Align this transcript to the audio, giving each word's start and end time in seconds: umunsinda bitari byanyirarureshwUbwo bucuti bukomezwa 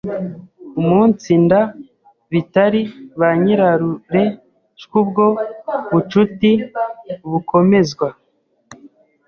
umunsinda 0.79 1.57
bitari 2.31 2.81
byanyirarureshwUbwo 3.15 5.25
bucuti 5.91 6.51
bukomezwa 7.31 8.07